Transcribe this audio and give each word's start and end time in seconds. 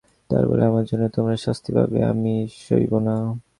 তা 0.29 0.35
বলে 0.49 0.63
আমার 0.65 0.83
জন্যে 0.89 1.07
তোমরা 1.15 1.35
শাস্তি 1.45 1.69
পাবে 1.75 1.97
এ 2.01 2.07
আমি 2.11 2.33
সইব 2.59 2.91
না। 3.07 3.15